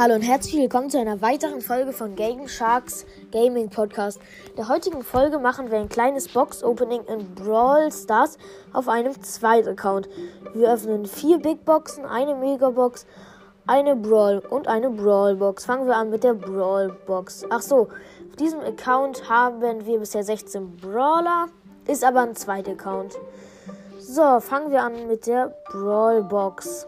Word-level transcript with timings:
Hallo 0.00 0.14
und 0.14 0.22
herzlich 0.22 0.54
willkommen 0.54 0.90
zu 0.90 1.00
einer 1.00 1.20
weiteren 1.22 1.60
Folge 1.60 1.92
von 1.92 2.14
Game 2.14 2.46
Sharks 2.46 3.04
Gaming 3.32 3.68
Podcast. 3.68 4.20
In 4.50 4.54
der 4.54 4.68
heutigen 4.68 5.02
Folge 5.02 5.40
machen 5.40 5.72
wir 5.72 5.78
ein 5.80 5.88
kleines 5.88 6.28
Box-Opening 6.28 7.02
in 7.06 7.34
Brawl 7.34 7.90
Stars 7.90 8.38
auf 8.72 8.88
einem 8.88 9.20
zweiten 9.24 9.70
Account. 9.70 10.08
Wir 10.54 10.72
öffnen 10.72 11.04
vier 11.04 11.40
Big 11.40 11.64
Boxen, 11.64 12.04
eine 12.04 12.36
Megabox, 12.36 13.06
eine 13.66 13.96
Brawl 13.96 14.38
und 14.38 14.68
eine 14.68 14.88
Brawl 14.88 15.34
Box. 15.34 15.64
Fangen 15.64 15.88
wir 15.88 15.96
an 15.96 16.10
mit 16.10 16.22
der 16.22 16.34
Brawl 16.34 16.96
Box. 17.04 17.44
Ach 17.50 17.60
so, 17.60 17.88
auf 17.88 18.36
diesem 18.38 18.60
Account 18.60 19.28
haben 19.28 19.84
wir 19.84 19.98
bisher 19.98 20.22
16 20.22 20.76
Brawler, 20.76 21.48
ist 21.88 22.04
aber 22.04 22.20
ein 22.20 22.36
zweiter 22.36 22.70
Account. 22.70 23.18
So, 23.98 24.38
fangen 24.38 24.70
wir 24.70 24.84
an 24.84 25.08
mit 25.08 25.26
der 25.26 25.52
Brawl 25.72 26.22
Box. 26.22 26.86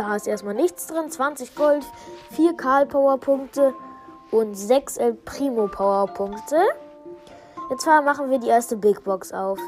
Da 0.00 0.16
ist 0.16 0.26
erstmal 0.26 0.54
nichts 0.54 0.86
drin. 0.86 1.10
20 1.10 1.54
Gold, 1.54 1.84
4 2.30 2.56
Karl 2.56 2.86
Powerpunkte 2.86 3.74
und 4.30 4.54
6 4.54 4.96
El 4.96 5.12
Primo 5.12 5.68
Powerpunkte. 5.68 6.56
Jetzt 7.68 7.84
machen 7.84 8.30
wir 8.30 8.38
die 8.38 8.48
erste 8.48 8.78
Big 8.78 9.04
Box 9.04 9.30
auf. 9.30 9.58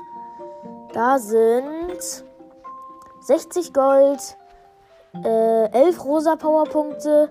Da 0.95 1.19
sind 1.19 2.25
60 3.21 3.75
Gold, 3.75 4.39
äh, 5.23 5.71
11 5.71 6.03
rosa 6.03 6.37
Powerpunkte, 6.37 7.31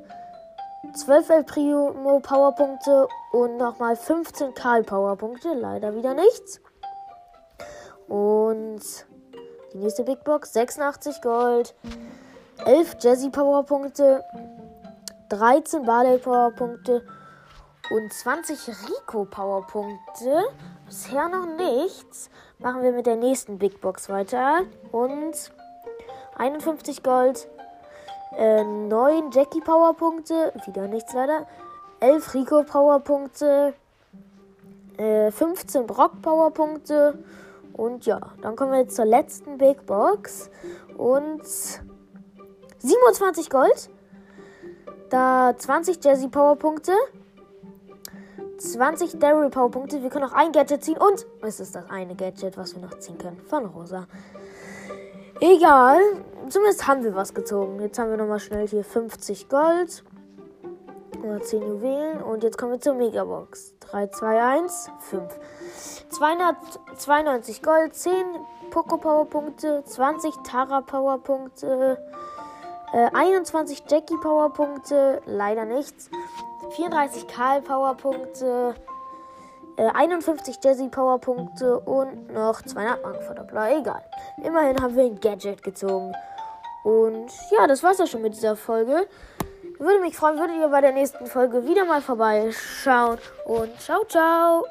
12 0.93 1.29
El 1.31 1.43
Primo 1.43 2.19
Powerpunkte 2.19 3.07
und 3.31 3.57
nochmal 3.57 3.95
15 3.95 4.53
Karl 4.53 4.83
Powerpunkte. 4.83 5.55
Leider 5.55 5.95
wieder 5.95 6.13
nichts. 6.13 6.61
Und 8.07 8.81
die 9.73 9.79
nächste 9.79 10.03
Big 10.03 10.23
Box, 10.23 10.53
86 10.53 11.19
Gold, 11.23 11.73
11 12.65 12.97
Jesse 12.99 13.29
Powerpunkte, 13.31 14.23
13 15.29 15.83
Barley 15.83 16.19
Powerpunkte 16.19 17.03
und 17.89 18.13
20 18.13 18.67
Rico 18.67 19.25
Powerpunkte. 19.25 20.43
Bisher 20.85 21.27
noch 21.27 21.47
nichts. 21.57 22.29
Machen 22.59 22.83
wir 22.83 22.91
mit 22.91 23.07
der 23.07 23.15
nächsten 23.15 23.57
Big 23.57 23.81
Box 23.81 24.09
weiter. 24.09 24.61
Und 24.91 25.51
51 26.37 27.01
Gold, 27.01 27.47
äh, 28.37 28.63
9 28.63 29.31
Jackie 29.31 29.61
Powerpunkte, 29.61 30.53
wieder 30.65 30.87
nichts 30.87 31.13
leider. 31.13 31.47
11 31.99 32.33
Rico 32.35 32.63
Powerpunkte, 32.63 33.73
äh, 34.97 35.31
15 35.31 35.87
Brock 35.87 36.21
Powerpunkte. 36.21 37.17
Und 37.73 38.05
ja, 38.05 38.19
dann 38.41 38.55
kommen 38.55 38.71
wir 38.73 38.79
jetzt 38.81 38.95
zur 38.95 39.05
letzten 39.05 39.57
Big 39.57 39.85
Box. 39.87 40.51
Und 40.97 41.41
27 42.83 43.49
Gold. 43.49 43.89
Da 45.09 45.53
20 45.57 46.03
Jazzy 46.03 46.27
Powerpunkte. 46.27 46.93
20 48.57 49.19
Daryl 49.19 49.49
Powerpunkte. 49.49 50.01
Wir 50.01 50.09
können 50.09 50.25
noch 50.25 50.33
ein 50.33 50.51
Gadget 50.51 50.83
ziehen. 50.83 50.97
Und 50.97 51.25
es 51.41 51.59
ist 51.59 51.75
das 51.75 51.89
eine 51.89 52.15
Gadget, 52.15 52.57
was 52.57 52.75
wir 52.75 52.81
noch 52.81 52.97
ziehen 52.99 53.17
können. 53.17 53.39
Von 53.47 53.65
Rosa. 53.65 54.07
Egal. 55.39 55.99
Zumindest 56.49 56.87
haben 56.87 57.03
wir 57.03 57.15
was 57.15 57.33
gezogen. 57.33 57.79
Jetzt 57.81 57.99
haben 57.99 58.09
wir 58.09 58.17
nochmal 58.17 58.39
schnell 58.39 58.67
hier 58.67 58.83
50 58.83 59.49
Gold. 59.49 60.03
Oder 61.23 61.41
10 61.41 61.61
Juwelen. 61.61 62.23
Und 62.23 62.43
jetzt 62.43 62.57
kommen 62.57 62.73
wir 62.73 62.79
zur 62.79 62.95
Megabox. 62.95 63.75
3, 63.81 64.07
2, 64.07 64.43
1, 64.43 64.89
5. 64.99 65.39
292 66.09 67.61
Gold, 67.61 67.95
10 67.95 68.13
Poco 68.69 68.97
Powerpunkte, 68.97 69.83
20 69.85 70.33
Tara 70.43 70.81
Powerpunkte, 70.81 71.97
äh, 72.93 73.09
21 73.13 73.83
Jackie 73.89 74.17
Powerpunkte, 74.17 75.21
leider 75.25 75.65
nichts. 75.65 76.09
34 76.75 77.27
Karl 77.27 77.61
Powerpunkte, 77.61 78.75
äh, 79.77 79.89
51 79.93 80.57
Jesse 80.63 80.89
Powerpunkte 80.89 81.79
und 81.79 82.31
noch 82.33 82.61
200 82.61 83.03
Markenverdoppler. 83.03 83.77
Egal. 83.77 84.03
Immerhin 84.43 84.81
haben 84.81 84.95
wir 84.95 85.03
ein 85.03 85.19
Gadget 85.19 85.63
gezogen. 85.63 86.13
Und 86.83 87.31
ja, 87.51 87.67
das 87.67 87.83
war's 87.83 87.99
ja 87.99 88.07
schon 88.07 88.21
mit 88.21 88.33
dieser 88.33 88.55
Folge. 88.55 89.07
Würde 89.77 89.99
mich 89.99 90.15
freuen, 90.15 90.37
würdet 90.37 90.57
ihr 90.57 90.67
bei 90.67 90.81
der 90.81 90.91
nächsten 90.91 91.25
Folge 91.25 91.65
wieder 91.65 91.85
mal 91.85 92.01
vorbeischauen. 92.01 93.17
Und 93.45 93.79
ciao, 93.79 94.03
ciao. 94.05 94.65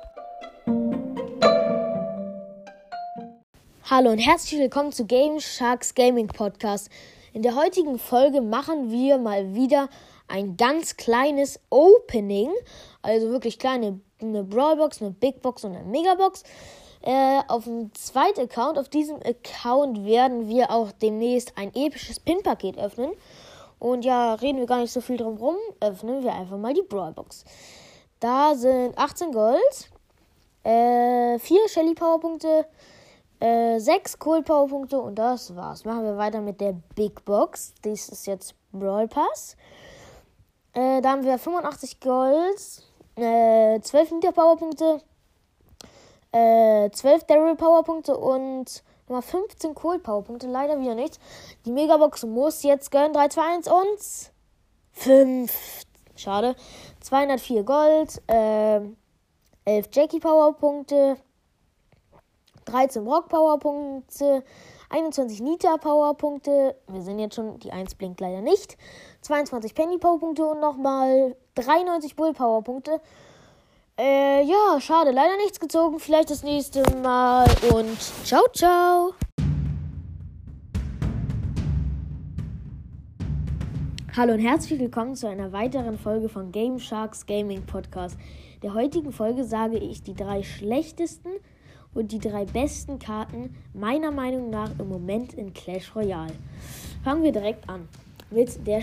Hallo 3.88 4.10
und 4.10 4.19
herzlich 4.19 4.60
willkommen 4.60 4.92
zu 4.92 5.04
Game 5.04 5.41
Sharks 5.41 5.94
Gaming 5.94 6.28
Podcast. 6.28 6.91
In 7.32 7.42
der 7.42 7.54
heutigen 7.54 7.98
Folge 7.98 8.41
machen 8.41 8.91
wir 8.91 9.18
mal 9.18 9.54
wieder 9.54 9.88
ein 10.26 10.56
ganz 10.56 10.96
kleines 10.96 11.60
Opening. 11.70 12.50
Also 13.02 13.30
wirklich 13.30 13.58
kleine 13.58 14.00
eine 14.20 14.42
Brawlbox, 14.42 15.00
eine 15.00 15.12
Big 15.12 15.41
Box 15.41 15.64
und 15.64 15.74
eine 15.74 15.84
Megabox. 15.84 16.42
Äh, 17.02 17.41
auf 17.48 17.64
dem 17.64 17.94
zweiten 17.94 18.41
Account, 18.41 18.78
auf 18.78 18.88
diesem 18.88 19.16
Account 19.22 20.04
werden 20.04 20.48
wir 20.48 20.70
auch 20.70 20.92
demnächst 20.92 21.56
ein 21.56 21.72
episches 21.74 22.20
Pin-Paket 22.20 22.78
öffnen. 22.78 23.12
Und 23.78 24.04
ja, 24.04 24.34
reden 24.34 24.58
wir 24.58 24.66
gar 24.66 24.80
nicht 24.80 24.92
so 24.92 25.00
viel 25.00 25.16
drum 25.16 25.38
rum, 25.38 25.56
öffnen 25.80 26.22
wir 26.22 26.34
einfach 26.34 26.58
mal 26.58 26.74
die 26.74 26.82
Brawlbox. 26.82 27.44
Da 28.18 28.54
sind 28.54 28.98
18 28.98 29.32
Gold, 29.32 29.91
äh, 30.64 31.38
4 31.38 31.68
Shelly 31.68 31.94
Powerpunkte, 31.94 32.66
äh, 33.40 33.78
sechs 33.78 34.18
Cold 34.18 34.44
Power 34.44 34.68
Punkte 34.68 35.00
und 35.00 35.16
das 35.16 35.54
war's. 35.56 35.84
Machen 35.84 36.04
wir 36.04 36.16
weiter 36.16 36.40
mit 36.40 36.60
der 36.60 36.74
Big 36.94 37.24
Box. 37.24 37.74
Dies 37.84 38.08
ist 38.08 38.26
jetzt 38.26 38.54
Brawl 38.72 39.08
Pass. 39.08 39.56
Äh, 40.74 41.00
da 41.00 41.10
haben 41.10 41.24
wir 41.24 41.38
85 41.38 42.00
Gold, 42.00 42.82
äh, 43.16 43.80
12 43.80 44.12
Meter 44.12 44.32
Powerpunkte, 44.32 45.00
äh, 46.32 46.90
12 46.90 47.24
Daryl 47.24 47.56
Powerpunkte 47.56 48.16
und 48.16 48.84
nochmal 49.08 49.22
15 49.22 49.74
Cold 49.74 50.02
Powerpunkte. 50.02 50.46
Leider 50.46 50.78
wieder 50.78 50.94
nichts. 50.94 51.18
Die 51.64 51.72
Megabox 51.72 52.24
muss 52.24 52.62
jetzt 52.62 52.90
gönnen. 52.90 53.12
3, 53.12 53.28
2, 53.28 53.42
1 53.42 53.68
und 53.68 54.32
5. 54.92 55.86
Schade. 56.14 56.54
204 57.00 57.64
Gold, 57.64 58.22
äh, 58.28 58.80
11 59.64 59.88
Jackie 59.92 60.20
Powerpunkte. 60.20 61.16
13 62.70 63.04
Brock 63.04 63.28
Powerpunkte, 63.28 64.44
21 64.91 65.41
Nita 65.41 65.76
Powerpunkte. 65.76 66.76
Wir 66.86 67.03
sehen 67.03 67.19
jetzt 67.19 67.34
schon, 67.34 67.58
die 67.58 67.72
1 67.72 67.97
blinkt 67.97 68.20
leider 68.20 68.41
nicht. 68.41 68.78
22 69.22 69.75
Penny 69.75 69.98
Powerpunkte 69.98 70.44
und 70.44 70.60
nochmal 70.60 71.36
93 71.56 72.14
Bull 72.14 72.32
Powerpunkte. 72.32 73.00
Äh, 73.98 74.44
ja, 74.44 74.80
schade, 74.80 75.10
leider 75.10 75.36
nichts 75.38 75.59
gezogen. 75.59 75.98
Vielleicht 75.98 76.30
das 76.30 76.44
nächste 76.44 76.82
Mal 76.98 77.48
und 77.75 78.00
ciao, 78.25 78.42
ciao. 78.54 79.14
Hallo 84.16 84.34
und 84.34 84.41
herzlich 84.41 84.78
willkommen 84.78 85.16
zu 85.16 85.28
einer 85.28 85.53
weiteren 85.53 85.98
Folge 85.98 86.28
von 86.28 86.53
Game 86.53 86.78
Sharks 86.78 87.26
Gaming 87.26 87.66
Podcast. 87.66 88.16
Der 88.62 88.75
heutigen 88.75 89.12
Folge 89.12 89.44
sage 89.44 89.78
ich 89.78 90.03
die 90.03 90.14
drei 90.14 90.42
schlechtesten 90.42 91.30
und 91.94 92.12
die 92.12 92.18
drei 92.18 92.44
besten 92.44 92.98
Karten 92.98 93.56
meiner 93.74 94.10
Meinung 94.10 94.50
nach 94.50 94.70
im 94.78 94.88
Moment 94.88 95.34
in 95.34 95.52
Clash 95.52 95.94
Royale. 95.94 96.32
Fangen 97.02 97.22
wir 97.22 97.32
direkt 97.32 97.68
an 97.68 97.88
mit 98.30 98.66
der 98.66 98.82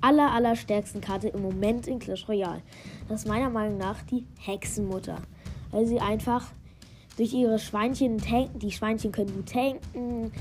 aller, 0.00 0.32
aller 0.32 0.56
stärksten 0.56 1.00
Karte 1.00 1.28
im 1.28 1.42
Moment 1.42 1.86
in 1.86 1.98
Clash 1.98 2.28
Royale. 2.28 2.60
Das 3.08 3.22
ist 3.22 3.28
meiner 3.28 3.50
Meinung 3.50 3.78
nach 3.78 4.02
die 4.02 4.26
Hexenmutter. 4.38 5.18
Weil 5.70 5.86
sie 5.86 6.00
einfach 6.00 6.46
durch 7.16 7.32
ihre 7.32 7.58
Schweinchen 7.58 8.18
tanken, 8.18 8.58
die 8.58 8.72
Schweinchen 8.72 9.12
können 9.12 9.34
gut 9.34 9.52
tanken, 9.52 10.32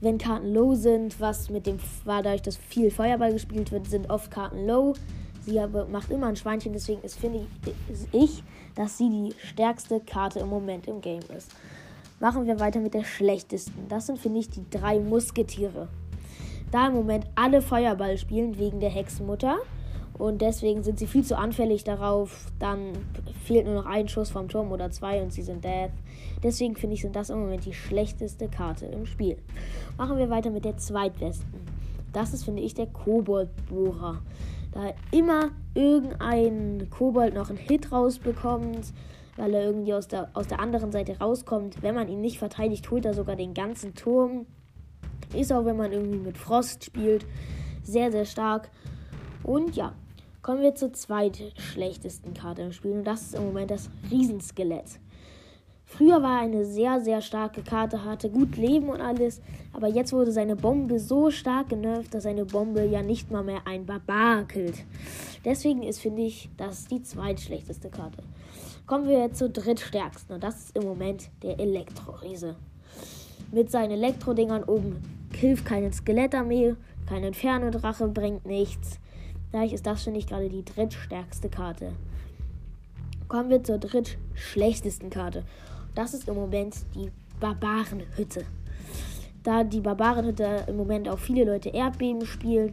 wenn 0.00 0.18
Karten 0.18 0.52
low 0.52 0.74
sind, 0.74 1.18
was 1.20 1.48
mit 1.48 1.66
dem 1.66 1.78
dadurch, 2.04 2.42
dass 2.42 2.56
viel 2.56 2.90
Feuerball 2.90 3.32
gespielt 3.32 3.72
wird, 3.72 3.86
sind 3.88 4.10
oft 4.10 4.30
Karten 4.30 4.66
low. 4.66 4.94
Sie 5.46 5.60
macht 5.92 6.10
immer 6.10 6.26
ein 6.26 6.34
Schweinchen, 6.34 6.72
deswegen 6.72 7.02
ist, 7.02 7.20
finde 7.20 7.46
ich, 8.10 8.42
dass 8.74 8.98
sie 8.98 9.08
die 9.08 9.34
stärkste 9.38 10.00
Karte 10.00 10.40
im 10.40 10.48
Moment 10.48 10.88
im 10.88 11.00
Game 11.00 11.22
ist. 11.36 11.52
Machen 12.18 12.46
wir 12.46 12.58
weiter 12.58 12.80
mit 12.80 12.94
der 12.94 13.04
schlechtesten. 13.04 13.86
Das 13.88 14.06
sind, 14.06 14.18
finde 14.18 14.40
ich, 14.40 14.50
die 14.50 14.64
drei 14.68 14.98
Musketiere. 14.98 15.86
Da 16.72 16.88
im 16.88 16.94
Moment 16.94 17.26
alle 17.36 17.62
Feuerball 17.62 18.18
spielen 18.18 18.58
wegen 18.58 18.80
der 18.80 18.90
Hexenmutter. 18.90 19.58
Und 20.18 20.42
deswegen 20.42 20.82
sind 20.82 20.98
sie 20.98 21.06
viel 21.06 21.24
zu 21.24 21.38
anfällig 21.38 21.84
darauf. 21.84 22.46
Dann 22.58 22.92
fehlt 23.44 23.66
nur 23.66 23.74
noch 23.74 23.86
ein 23.86 24.08
Schuss 24.08 24.30
vom 24.30 24.48
Turm 24.48 24.72
oder 24.72 24.90
zwei 24.90 25.22
und 25.22 25.32
sie 25.32 25.42
sind 25.42 25.62
dead. 25.62 25.90
Deswegen 26.42 26.74
finde 26.74 26.94
ich, 26.94 27.02
sind 27.02 27.14
das 27.14 27.30
im 27.30 27.38
Moment 27.38 27.66
die 27.66 27.74
schlechteste 27.74 28.48
Karte 28.48 28.86
im 28.86 29.06
Spiel. 29.06 29.36
Machen 29.96 30.18
wir 30.18 30.28
weiter 30.28 30.50
mit 30.50 30.64
der 30.64 30.76
zweitbesten. 30.76 31.60
Das 32.12 32.34
ist, 32.34 32.44
finde 32.44 32.62
ich, 32.62 32.74
der 32.74 32.86
Koboldbohrer 32.86 34.22
da 34.76 34.94
immer 35.10 35.50
irgendein 35.74 36.88
Kobold 36.90 37.34
noch 37.34 37.48
einen 37.48 37.58
Hit 37.58 37.92
rausbekommt, 37.92 38.92
weil 39.36 39.54
er 39.54 39.64
irgendwie 39.64 39.94
aus 39.94 40.08
der, 40.08 40.30
aus 40.34 40.46
der 40.46 40.60
anderen 40.60 40.92
Seite 40.92 41.18
rauskommt. 41.18 41.82
Wenn 41.82 41.94
man 41.94 42.08
ihn 42.08 42.20
nicht 42.20 42.38
verteidigt, 42.38 42.90
holt 42.90 43.04
er 43.04 43.14
sogar 43.14 43.36
den 43.36 43.54
ganzen 43.54 43.94
Turm. 43.94 44.46
Ist 45.34 45.52
auch, 45.52 45.64
wenn 45.64 45.76
man 45.76 45.92
irgendwie 45.92 46.18
mit 46.18 46.38
Frost 46.38 46.84
spielt, 46.84 47.26
sehr, 47.82 48.12
sehr 48.12 48.24
stark. 48.24 48.70
Und 49.42 49.76
ja, 49.76 49.94
kommen 50.42 50.62
wir 50.62 50.74
zur 50.74 50.92
zweitschlechtesten 50.92 52.34
Karte 52.34 52.62
im 52.62 52.72
Spiel. 52.72 52.92
Und 52.92 53.04
das 53.04 53.22
ist 53.22 53.34
im 53.34 53.44
Moment 53.46 53.70
das 53.70 53.90
Riesenskelett. 54.10 55.00
Früher 55.88 56.20
war 56.20 56.38
er 56.40 56.44
eine 56.44 56.64
sehr, 56.64 57.00
sehr 57.00 57.22
starke 57.22 57.62
Karte, 57.62 58.04
hatte 58.04 58.28
gut 58.28 58.56
Leben 58.56 58.88
und 58.88 59.00
alles, 59.00 59.40
aber 59.72 59.86
jetzt 59.86 60.12
wurde 60.12 60.32
seine 60.32 60.56
Bombe 60.56 60.98
so 60.98 61.30
stark 61.30 61.68
genervt, 61.68 62.12
dass 62.12 62.24
seine 62.24 62.44
Bombe 62.44 62.84
ja 62.84 63.02
nicht 63.02 63.30
mal 63.30 63.44
mehr 63.44 63.62
ein 63.66 63.86
Barbar 63.86 64.44
killt. 64.44 64.84
Deswegen 65.44 65.84
ist, 65.84 66.00
finde 66.00 66.22
ich, 66.22 66.50
das 66.56 66.86
die 66.86 67.02
zweitschlechteste 67.02 67.88
Karte. 67.88 68.24
Kommen 68.86 69.08
wir 69.08 69.20
jetzt 69.20 69.38
zur 69.38 69.48
drittstärksten 69.48 70.34
und 70.34 70.44
das 70.44 70.56
ist 70.56 70.76
im 70.76 70.82
Moment 70.82 71.30
der 71.42 71.58
Elektroriese. 71.60 72.56
Mit 73.52 73.70
seinen 73.70 73.92
Elektrodingern 73.92 74.64
oben 74.64 75.02
hilft 75.32 75.64
keine 75.64 75.92
Skelettarmee, 75.92 76.74
kein 77.08 77.22
Inferno-Drache 77.22 78.08
bringt 78.08 78.44
nichts. 78.44 78.98
Daher 79.52 79.72
ist 79.72 79.86
das, 79.86 80.02
finde 80.02 80.18
ich, 80.18 80.26
gerade 80.26 80.48
die 80.48 80.64
drittstärkste 80.64 81.48
Karte. 81.48 81.92
Kommen 83.28 83.50
wir 83.50 83.62
zur 83.62 83.78
drittschlechtesten 83.78 85.10
Karte. 85.10 85.44
Das 85.96 86.14
ist 86.14 86.28
im 86.28 86.36
Moment 86.36 86.76
die 86.94 87.10
Barbarenhütte. 87.40 88.44
Da 89.42 89.64
die 89.64 89.80
Barbarenhütte 89.80 90.66
im 90.68 90.76
Moment 90.76 91.08
auch 91.08 91.18
viele 91.18 91.44
Leute 91.44 91.70
Erdbeben 91.70 92.24
spielen, 92.26 92.72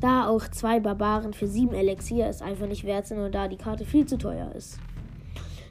da 0.00 0.28
auch 0.28 0.46
zwei 0.48 0.78
Barbaren 0.78 1.32
für 1.32 1.46
sieben 1.46 1.74
Elixier 1.74 2.26
es 2.26 2.42
einfach 2.42 2.66
nicht 2.66 2.84
wert 2.84 3.06
sind 3.06 3.18
und 3.18 3.34
da 3.34 3.48
die 3.48 3.56
Karte 3.56 3.84
viel 3.84 4.04
zu 4.04 4.18
teuer 4.18 4.52
ist. 4.54 4.78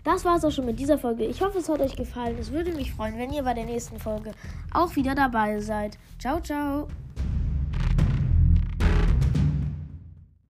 Das 0.04 0.25
war 0.25 0.36
es 0.36 0.44
auch 0.44 0.52
schon 0.52 0.66
mit 0.66 0.80
dieser 0.80 0.98
Folge. 0.98 1.25
Ich 1.25 1.42
hoffe, 1.42 1.60
es 1.60 1.70
hat 1.70 1.80
euch 1.80 1.96
gefallen. 1.96 2.38
Es 2.40 2.52
würde 2.52 2.74
mich 2.74 2.92
freuen, 2.92 3.18
wenn 3.18 3.31
ihr 3.31 3.44
bei 3.44 3.54
der 3.54 3.66
nächsten 3.66 4.00
Folge 4.00 4.31
auch 4.74 4.96
wieder 4.96 5.16
dabei 5.16 5.60
seid. 5.60 5.98
Ciao, 6.20 6.42
ciao. 6.42 6.88